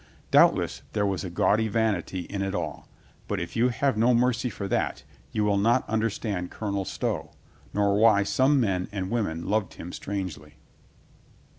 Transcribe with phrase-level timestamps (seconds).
[0.31, 2.87] Doubtless there was a gaudy vanity in it all,
[3.27, 7.29] but if you have no mercy for that, you will not understand Colonel Stow,
[7.71, 10.55] nor why some men and women loved him strangely.